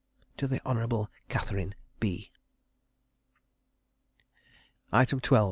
"To 0.37 0.47
the 0.47 0.65
Honourable 0.65 1.11
Catherine 1.29 1.75
B." 1.99 2.31
12. 4.97 5.13